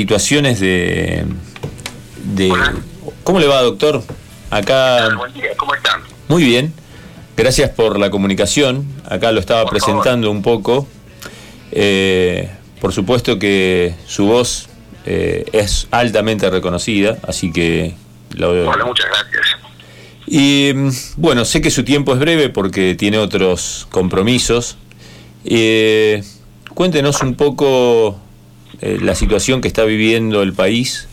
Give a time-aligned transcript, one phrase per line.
[0.00, 1.26] situaciones de...
[2.24, 2.50] de
[3.22, 4.02] ¿Cómo le va, doctor?
[4.48, 5.14] Acá...
[5.14, 6.00] Buen día, ¿cómo están?
[6.26, 6.72] Muy bien.
[7.36, 8.86] Gracias por la comunicación.
[9.06, 10.88] Acá lo estaba presentando un poco.
[11.70, 12.48] Eh,
[12.80, 14.70] por supuesto que su voz
[15.04, 17.94] eh, es altamente reconocida, así que...
[18.30, 18.54] Lo...
[18.86, 19.58] muchas gracias.
[20.26, 20.72] Y
[21.18, 24.78] bueno, sé que su tiempo es breve porque tiene otros compromisos.
[25.44, 26.22] Eh,
[26.72, 28.18] cuéntenos un poco
[28.80, 31.08] eh, la situación que está viviendo el país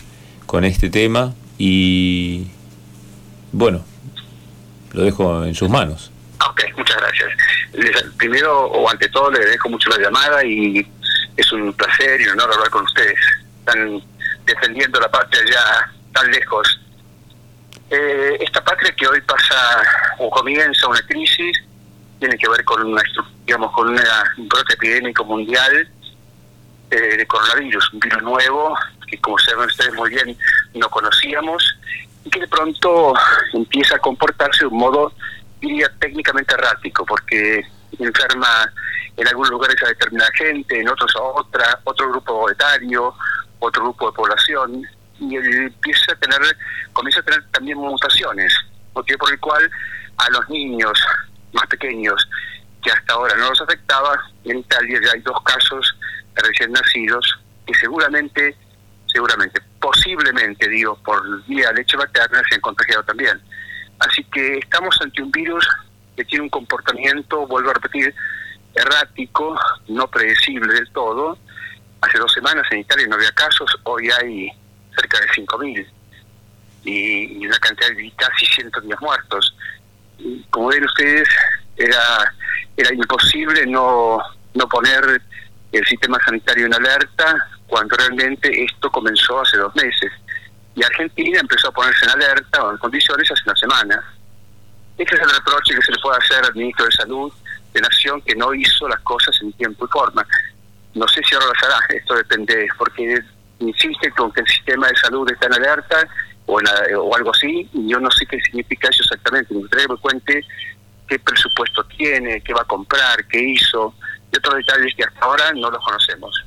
[0.46, 2.48] con este tema y
[3.52, 3.84] bueno,
[4.94, 6.12] lo dejo en sus manos.
[6.50, 7.30] Ok, muchas gracias.
[8.18, 10.86] primero o ante todo le dejo mucho la llamada y
[11.36, 13.20] es un placer y un honor hablar con ustedes.
[13.60, 14.02] Están
[14.46, 16.80] defendiendo la patria ya tan lejos.
[17.90, 19.82] Eh, esta patria que hoy pasa
[20.20, 21.58] o comienza una crisis
[22.20, 23.02] tiene que ver con una
[23.46, 24.04] digamos con una,
[24.38, 25.88] un brote epidémico mundial
[26.90, 28.76] eh, de coronavirus, un virus nuevo
[29.08, 30.38] que como saben ustedes muy bien
[30.74, 31.64] no conocíamos
[32.24, 33.14] y que de pronto
[33.54, 35.14] empieza a comportarse de un modo,
[35.62, 37.62] diría, técnicamente errático, porque
[38.00, 38.72] enferma
[39.16, 43.14] en algunos lugares a determinada gente, en otros a otra, otro grupo etario,
[43.60, 44.82] otro grupo de población,
[45.20, 46.58] y empieza a tener,
[46.94, 48.54] comienza a tener también mutaciones,
[48.94, 49.72] motivo por el cual
[50.18, 51.00] a los niños
[51.54, 52.28] más pequeños
[52.84, 55.96] que hasta ahora no los afectaba, en Italia ya hay dos casos
[56.44, 58.56] recién nacidos que seguramente,
[59.08, 63.42] seguramente, posiblemente, digo, por vía leche materna se han contagiado también.
[64.00, 65.68] Así que estamos ante un virus
[66.16, 68.14] que tiene un comportamiento, vuelvo a repetir,
[68.74, 71.38] errático, no predecible del todo.
[72.02, 74.50] Hace dos semanas en Italia no había casos, hoy hay
[74.96, 75.88] cerca de 5.000
[76.86, 79.56] y, y una cantidad de casi 110 muertos.
[80.50, 81.28] como ven ustedes,
[81.76, 82.34] era,
[82.76, 84.20] era imposible no,
[84.54, 85.22] no poner
[85.72, 87.36] el sistema sanitario en alerta
[87.68, 90.12] cuando realmente esto comenzó hace dos meses.
[90.76, 94.04] Y Argentina empezó a ponerse en alerta o en condiciones hace una semana.
[94.98, 97.34] Este es el reproche que se le puede hacer al ministro de Salud
[97.74, 100.26] de Nación que no hizo las cosas en tiempo y forma.
[100.96, 103.22] No sé si ahora lo hará, esto depende, porque
[103.60, 106.08] insiste con que el sistema de salud está en alerta
[106.46, 109.54] o, o algo así, y yo no sé qué significa eso exactamente.
[109.54, 110.46] Me gustaría que me cuente
[111.08, 113.94] qué presupuesto tiene, qué va a comprar, qué hizo,
[114.32, 116.46] y otros detalles que hasta ahora no los conocemos.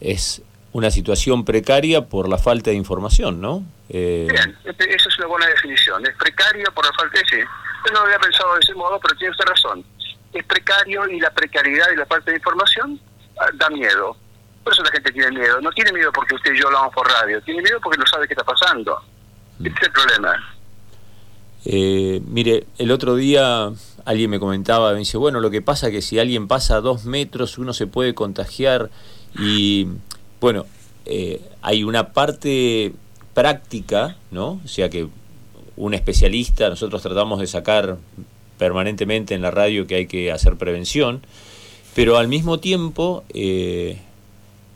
[0.00, 3.64] Es una situación precaria por la falta de información, ¿no?
[3.88, 4.26] Eh...
[4.30, 6.04] Bien, esa es una buena definición.
[6.06, 7.24] Es precario por la falta de...
[7.26, 9.84] Sí, yo no lo había pensado de ese modo, pero tiene usted razón.
[10.32, 12.98] Es precario y la precariedad y la falta de información
[13.38, 14.16] ah, da miedo.
[14.64, 15.60] Por eso la gente tiene miedo.
[15.60, 17.40] No tiene miedo porque usted y yo hablamos por radio.
[17.42, 18.98] Tiene miedo porque no sabe qué está pasando.
[19.58, 19.66] Mm.
[19.66, 20.56] Este es el problema.
[21.64, 23.70] Eh, mire, el otro día
[24.04, 27.04] alguien me comentaba, me dice, bueno, lo que pasa es que si alguien pasa dos
[27.04, 28.90] metros uno se puede contagiar
[29.38, 29.86] y
[30.40, 30.66] bueno,
[31.06, 32.92] eh, hay una parte
[33.34, 34.60] práctica, ¿no?
[34.64, 35.08] O sea que
[35.76, 37.96] un especialista, nosotros tratamos de sacar
[38.58, 41.22] permanentemente en la radio que hay que hacer prevención,
[41.94, 43.98] pero al mismo tiempo eh,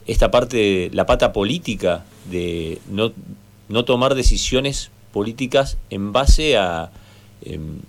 [0.06, 3.12] esta parte, la pata política de no,
[3.68, 6.90] no tomar decisiones políticas en base a,
[7.42, 7.80] em,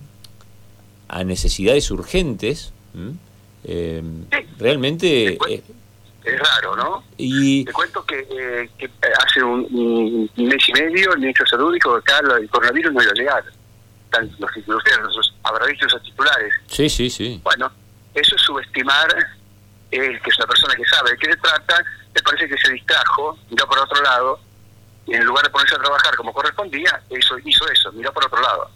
[1.07, 2.73] a necesidades urgentes.
[3.63, 4.25] Em,
[4.57, 5.37] realmente...
[6.23, 7.03] Es, raro, ¿no?
[7.15, 7.63] Y...
[7.63, 8.69] Te cuento que, eh,
[9.25, 13.01] hace un, mes y medio el ministro de Salud dijo que acá el coronavirus no
[13.01, 13.43] iba a llegar.
[14.39, 16.53] los, los, habrá visto esos titulares.
[16.67, 17.39] Sí, sí, sí.
[17.43, 17.71] Bueno,
[18.13, 19.07] eso es subestimar
[19.91, 22.73] eh, que es una persona que sabe de qué se trata, me parece que se
[22.73, 24.39] distrajo, miró por otro lado,
[25.05, 28.41] y en lugar de ponerse a trabajar como correspondía, hizo, hizo eso, miró por otro
[28.41, 28.69] lado.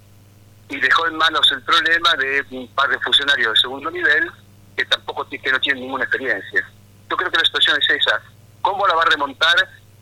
[0.71, 4.31] Y dejó en manos el problema de un par de funcionarios de segundo nivel
[4.75, 6.65] que tampoco que no tienen ninguna experiencia.
[7.09, 8.21] Yo creo que la situación es esa.
[8.61, 9.55] ¿Cómo la va a remontar?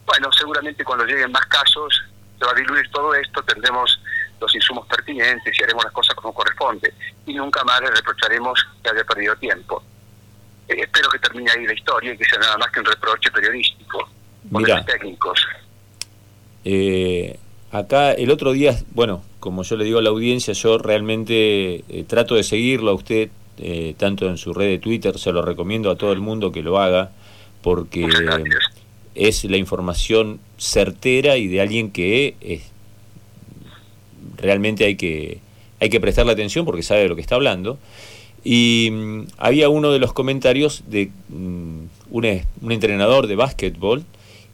[0.06, 2.04] Bueno, seguramente cuando lleguen más casos
[2.38, 4.00] se va a diluir todo esto, tendremos
[4.40, 6.94] los insumos pertinentes y haremos las cosas como corresponde.
[7.26, 9.84] Y nunca más le reprocharemos que haya perdido tiempo.
[10.68, 13.32] Eh, espero que termine ahí la historia y que sea nada más que un reproche
[13.32, 14.10] periodístico
[14.52, 15.48] los técnicos.
[16.64, 17.40] Eh,
[17.72, 22.04] acá el otro día, bueno, como yo le digo a la audiencia, yo realmente eh,
[22.08, 25.92] trato de seguirlo a usted, eh, tanto en su red de Twitter, se lo recomiendo
[25.92, 27.12] a todo el mundo que lo haga,
[27.62, 28.08] porque
[29.16, 32.62] es la información certera y de alguien que
[34.38, 35.40] realmente hay que,
[35.80, 37.78] hay que prestarle atención porque sabe de lo que está hablando.
[38.44, 44.04] Y mm, había uno de los comentarios de mm, un, un entrenador de básquetbol,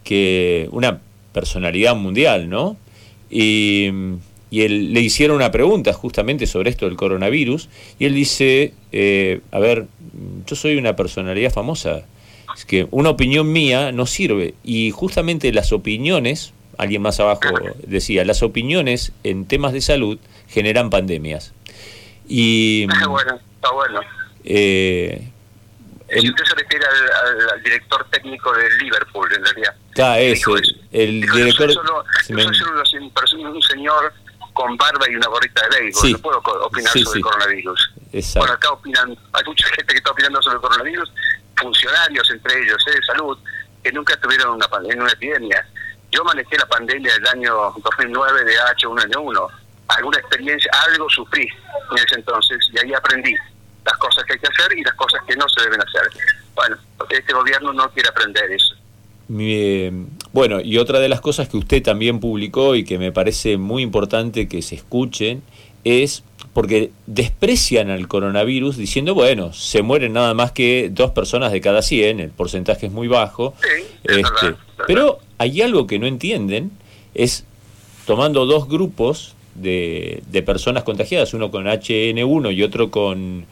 [0.03, 1.01] que una
[1.33, 2.77] personalidad mundial, ¿no?
[3.29, 3.87] Y,
[4.51, 7.69] él, le hicieron una pregunta justamente sobre esto del coronavirus,
[7.99, 9.87] y él dice, eh, a ver,
[10.45, 12.05] yo soy una personalidad famosa,
[12.55, 14.53] Es que una opinión mía no sirve.
[14.63, 17.49] Y justamente las opiniones, alguien más abajo
[17.85, 21.53] decía, las opiniones en temas de salud generan pandemias.
[22.27, 23.99] Y, bueno, está bueno.
[24.43, 25.27] Eh,
[26.15, 26.85] el, usted se refiere
[27.53, 29.75] al, director técnico de Liverpool, en realidad.
[29.97, 30.51] Ah, ese,
[30.91, 31.69] el, director...
[32.29, 34.13] un señor
[34.53, 36.11] con barba y una gorrita de béisbol.
[36.11, 37.91] No puedo opinar sobre el coronavirus.
[38.35, 41.11] Bueno, acá opinan, hay mucha gente que está opinando sobre el coronavirus,
[41.57, 42.91] funcionarios entre ellos, ¿eh?
[42.91, 43.37] de salud,
[43.83, 45.67] que nunca tuvieron una, pandemia, una epidemia.
[46.11, 49.47] Yo manejé la pandemia del año 2009 de H1N1.
[49.89, 51.47] Alguna experiencia, algo sufrí
[51.91, 53.35] en ese entonces y ahí aprendí
[53.85, 56.21] las cosas que hay que hacer y las cosas que no se deben hacer.
[56.55, 56.77] Bueno,
[57.09, 58.75] este gobierno no quiere aprender eso.
[60.31, 63.83] bueno, y otra de las cosas que usted también publicó y que me parece muy
[63.83, 65.43] importante que se escuchen
[65.83, 66.23] es
[66.53, 71.81] porque desprecian al coronavirus diciendo, bueno, se mueren nada más que dos personas de cada
[71.81, 73.53] 100, el porcentaje es muy bajo.
[74.03, 74.55] este,
[74.87, 76.71] Pero hay algo que no entienden,
[77.13, 77.45] es
[78.05, 83.45] tomando dos grupos de, de personas contagiadas, uno con HN1 y otro con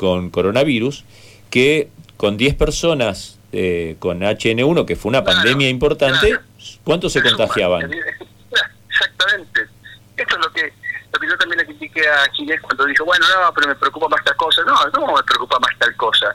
[0.00, 1.04] con coronavirus,
[1.50, 6.38] que con 10 personas eh, con HN1, que fue una pandemia importante,
[6.84, 7.92] ¿cuántos se contagiaban?
[8.88, 9.60] Exactamente.
[10.16, 10.72] Esto es lo que,
[11.12, 14.08] lo que yo también le critiqué a Ginés cuando dijo, bueno, no, pero me preocupa
[14.08, 14.62] más tal cosa.
[14.62, 16.34] No, no me preocupa más tal cosa.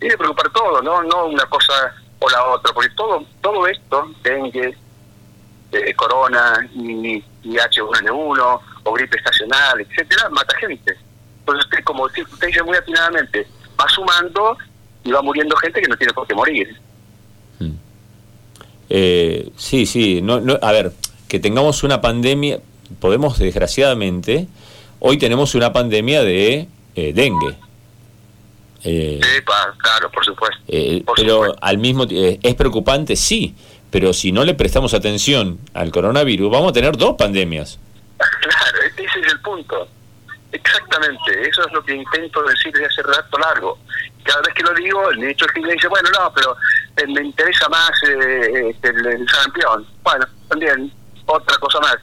[0.00, 4.10] Tiene que preocupar todo, no no una cosa o la otra, porque todo todo esto,
[4.24, 4.76] dengue,
[5.70, 11.05] eh, corona y, y H1N1 o gripe estacional, etcétera, mata gente.
[11.46, 13.46] Entonces, como usted dice muy atinadamente,
[13.78, 14.56] va sumando
[15.04, 16.76] y va muriendo gente que no tiene por qué morir.
[17.60, 17.74] Hmm.
[18.88, 20.20] Eh, sí, sí.
[20.22, 20.92] No, no, a ver,
[21.28, 22.58] que tengamos una pandemia,
[22.98, 24.48] podemos desgraciadamente,
[24.98, 27.54] hoy tenemos una pandemia de eh, dengue.
[28.82, 29.42] Eh, sí,
[29.78, 30.58] claro, por supuesto.
[30.68, 33.54] Eh, pero al mismo es preocupante, sí,
[33.90, 37.78] pero si no le prestamos atención al coronavirus, vamos a tener dos pandemias.
[38.18, 39.88] Claro, ese es el punto.
[40.52, 43.78] Exactamente, eso es lo que intento decir desde hace rato largo.
[44.24, 46.56] Cada vez que lo digo, el ministro Gil dice, bueno, no, pero
[46.96, 49.86] eh, me interesa más eh, este, el, el campeón.
[50.02, 50.92] Bueno, también,
[51.26, 51.96] otra cosa más.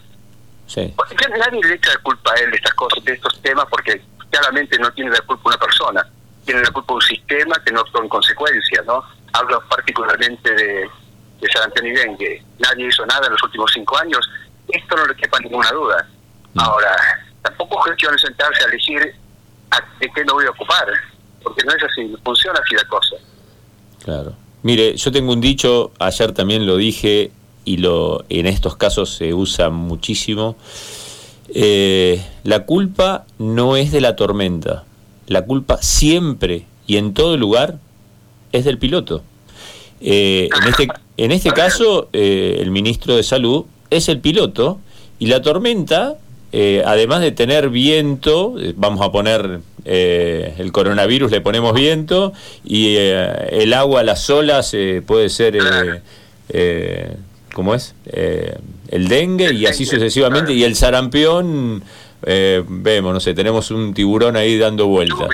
[0.68, 0.94] Sí.
[1.38, 4.78] nadie le echa la culpa a él de estas cosas, de estos temas, porque claramente
[4.80, 6.07] no tiene la culpa una persona,
[6.45, 9.04] tiene la culpa un sistema que no son consecuencias, ¿no?
[9.34, 10.90] Hablo particularmente de,
[11.40, 12.44] de Antonio y Dengue.
[12.60, 14.30] Nadie hizo nada en los últimos cinco años.
[14.68, 16.07] Esto no le quepa ninguna duda.
[16.56, 16.95] Ahora,
[17.44, 19.16] tampoco gestiona sentarse a elegir
[19.72, 20.88] a qué no voy a ocupar,
[21.44, 23.16] porque no es así, funciona así la cosa.
[24.04, 24.36] Claro.
[24.63, 27.31] Mire, yo tengo un dicho, ayer también lo dije
[27.66, 30.56] y lo en estos casos se usa muchísimo.
[31.50, 34.86] Eh, la culpa no es de la tormenta,
[35.28, 37.80] la culpa siempre y en todo lugar
[38.51, 39.24] es del piloto.
[40.00, 40.88] Eh, en, este,
[41.18, 44.80] en este caso, eh, el ministro de Salud es el piloto
[45.19, 46.18] y la tormenta
[46.55, 52.31] eh, además de tener viento, eh, vamos a poner eh, el coronavirus, le ponemos viento,
[52.63, 54.75] y el agua, las olas,
[55.07, 55.57] puede ser,
[57.55, 57.95] ¿cómo es?
[58.05, 61.83] el dengue y así sucesivamente, y el sarampión,
[62.21, 65.29] vemos, no sé, tenemos un tiburón ahí dando vueltas.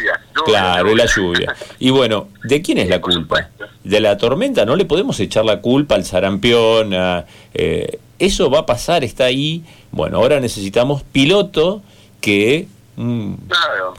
[0.45, 1.54] claro, la lluvia.
[1.80, 3.50] Y bueno, ¿de quién es la culpa?
[3.83, 7.25] De la tormenta, no le podemos echar la culpa al sarampión, a,
[8.19, 9.63] eso va a pasar, está ahí.
[9.91, 11.82] Bueno, ahora necesitamos piloto
[12.22, 12.67] que,
[12.98, 13.34] mm,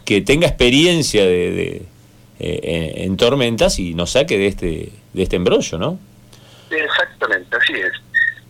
[0.04, 1.82] que tenga experiencia de,
[2.38, 5.98] eh, en, tormentas y nos saque de este, de este embrollo, ¿no?
[6.70, 7.92] Exactamente, así es.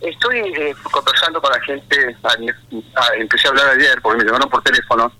[0.01, 2.15] Estoy eh, conversando con la gente,
[3.17, 5.11] empecé a hablar ayer porque me llamaron por teléfono,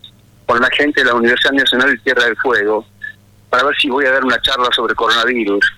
[0.46, 2.86] con la gente de la Universidad Nacional de Tierra del Fuego,
[3.50, 5.74] para ver si voy a dar una charla sobre coronavirus.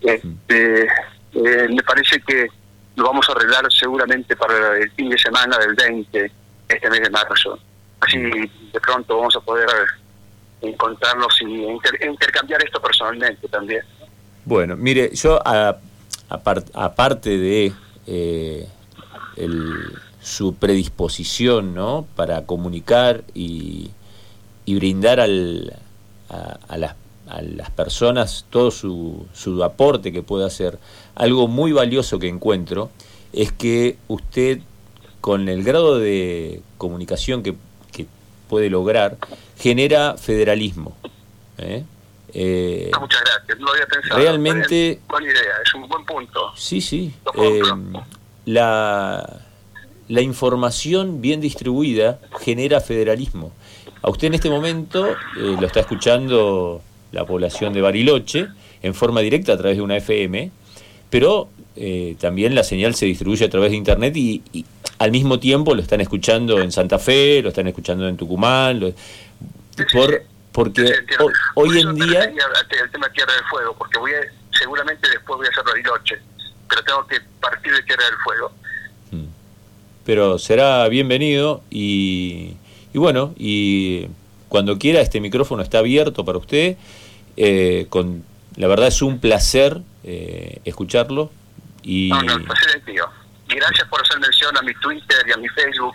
[0.00, 2.48] Este, eh, me parece que
[2.96, 6.32] lo vamos a arreglar seguramente para el fin de semana del 20,
[6.68, 7.58] este mes de marzo.
[8.00, 9.68] Así de pronto vamos a poder
[10.60, 11.62] encontrarnos y
[12.06, 13.82] intercambiar esto personalmente también.
[14.44, 15.40] Bueno, mire, yo
[16.28, 17.72] aparte de
[18.06, 18.68] eh,
[20.22, 22.06] su predisposición ¿no?
[22.16, 23.90] para comunicar y,
[24.66, 25.76] brindar al,
[26.28, 26.94] a, las,
[27.28, 30.78] a, las, personas todo su, su aporte que puede hacer,
[31.14, 32.90] algo muy valioso que encuentro
[33.32, 34.60] es que usted,
[35.20, 37.54] con el grado de comunicación que,
[38.48, 39.16] puede lograr,
[39.58, 40.96] genera federalismo.
[41.58, 41.82] ¿eh?
[42.32, 44.20] Eh, ah, muchas gracias, no lo había pensado.
[44.20, 45.00] Realmente.
[45.08, 46.52] Buena idea, es un buen punto.
[46.54, 47.12] Sí, sí.
[47.34, 47.60] Eh,
[48.44, 49.40] la,
[50.06, 53.50] la información bien distribuida genera federalismo.
[54.02, 56.82] A usted en este momento lo está escuchando
[57.16, 58.46] la población de Bariloche
[58.82, 60.50] en forma directa a través de una FM,
[61.08, 64.42] pero eh, también la señal se distribuye a través de Internet y,
[64.98, 68.80] al mismo tiempo lo están escuchando en Santa Fe, lo están escuchando en Tucumán,
[69.92, 70.90] por, porque
[71.54, 72.24] hoy, en día...
[72.24, 74.12] El tema Tierra del Fuego, porque voy
[74.52, 76.18] seguramente después voy a hacer Bariloche,
[76.68, 78.52] pero tengo que partir de Tierra del Fuego.
[79.10, 79.26] Mm.
[80.04, 82.56] Pero será bienvenido y,
[82.94, 84.08] y bueno, y
[84.48, 86.76] cuando quiera este micrófono está abierto para usted.
[87.36, 88.24] Eh, con,
[88.56, 91.30] la verdad es un placer eh, escucharlo.
[91.82, 92.08] Y...
[92.08, 92.84] No, no, el placer es
[93.48, 95.94] gracias por hacer mención a mi Twitter y a mi Facebook.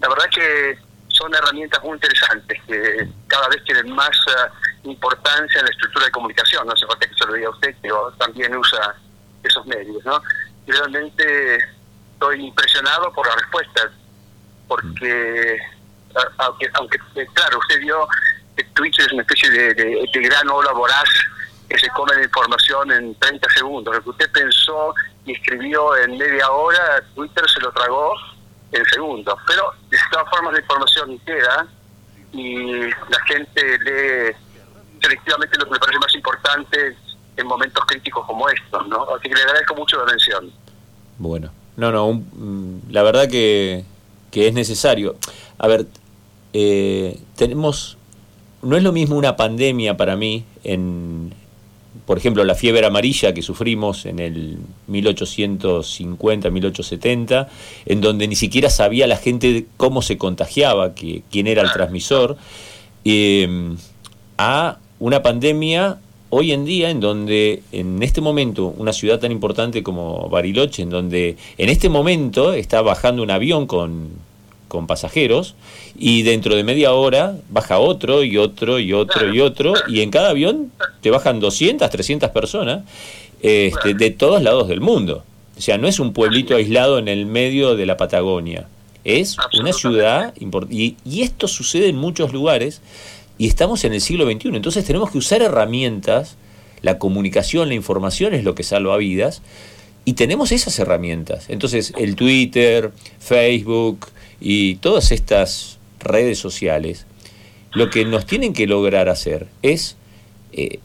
[0.00, 0.78] La verdad que
[1.08, 6.10] son herramientas muy interesantes que cada vez tienen más uh, importancia en la estructura de
[6.10, 6.66] comunicación.
[6.66, 8.94] No hace falta que se lo diga usted, pero también usa
[9.42, 10.04] esos medios.
[10.04, 10.20] ¿no?
[10.66, 11.58] Y realmente
[12.12, 13.90] estoy impresionado por la respuesta,
[14.68, 15.58] porque
[16.38, 16.98] aunque, aunque
[17.32, 18.06] claro, usted vio
[18.56, 21.08] que Twitter es una especie de, gran ola voraz
[21.68, 23.94] que se come la información en 30 segundos.
[23.94, 24.94] Lo que usted pensó
[25.24, 28.12] y escribió en media hora, Twitter se lo tragó
[28.72, 29.34] en segundos.
[29.46, 31.66] Pero de todas formas la información queda
[32.32, 34.36] y la gente lee
[35.00, 36.96] selectivamente lo que le parece más importante
[37.36, 39.06] en momentos críticos como estos, ¿no?
[39.14, 40.52] Así que le agradezco mucho la atención.
[41.18, 43.84] Bueno, no, no, mm, la verdad que,
[44.30, 45.16] que es necesario.
[45.58, 45.86] A ver,
[46.52, 47.98] eh, tenemos,
[48.64, 51.32] no es lo mismo una pandemia para mí, en,
[52.06, 57.48] por ejemplo, la fiebre amarilla que sufrimos en el 1850, 1870,
[57.86, 62.36] en donde ni siquiera sabía la gente cómo se contagiaba, que, quién era el transmisor,
[63.04, 63.76] eh,
[64.38, 65.98] a una pandemia
[66.30, 70.90] hoy en día en donde en este momento una ciudad tan importante como Bariloche, en
[70.90, 74.10] donde en este momento está bajando un avión con
[74.74, 75.54] con pasajeros
[75.96, 80.10] y dentro de media hora baja otro y otro y otro y otro y en
[80.10, 82.82] cada avión te bajan 200, 300 personas
[83.40, 85.22] este, de todos lados del mundo.
[85.56, 88.66] O sea, no es un pueblito aislado en el medio de la Patagonia,
[89.04, 90.74] es una ciudad importante.
[90.74, 92.82] Y, esto sucede en muchos lugares
[93.38, 96.36] y estamos en el siglo XXI, entonces tenemos que usar herramientas,
[96.82, 99.40] la comunicación, la información es lo que salva vidas,
[100.04, 101.46] y tenemos esas herramientas.
[101.48, 102.90] Entonces, el Twitter,
[103.20, 104.08] Facebook,
[104.46, 107.06] y todas estas redes sociales,
[107.72, 109.96] lo que nos tienen que lograr hacer es
[110.52, 110.80] eh,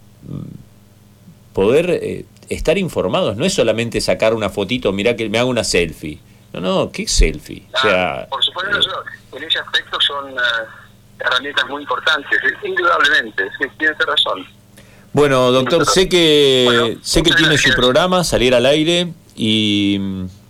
[1.51, 5.66] poder eh, estar informados, no es solamente sacar una fotito, mira que me hago una
[5.66, 6.20] selfie.
[6.54, 7.68] No, no, ¿qué selfie?
[7.74, 10.34] o sea, por supuesto, eh, en ese aspecto son
[11.20, 13.44] herramientas muy importantes, indudablemente,
[13.78, 14.48] tienes razón.
[15.12, 19.10] Bueno, doctor, sé que sé que tiene su programa, salir al aire
[19.41, 19.98] y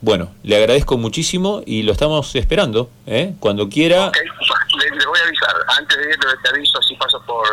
[0.01, 3.35] bueno, le agradezco muchísimo y lo estamos esperando, ¿eh?
[3.39, 4.07] Cuando quiera.
[4.07, 5.55] Ok, le, voy a avisar.
[5.77, 7.45] Antes de ir, te aviso si paso por,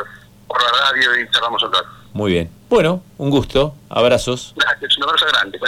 [0.49, 1.89] por la radio y cerramos el rato.
[2.15, 2.51] Muy bien.
[2.71, 3.75] Bueno, un gusto.
[3.91, 4.55] Abrazos.
[4.57, 5.59] Gracias, un abrazo grande.